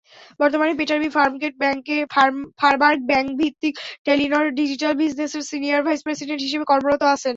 [0.39, 1.09] বর্তমানে Petter B
[2.59, 3.73] Furberg ব্যাংককভিত্তিক
[4.05, 7.29] Telenor digital বিজনেসের সিনিয়র ভাইস প্রেসিডেন্ট হিসেবে কর্মরত আছেন।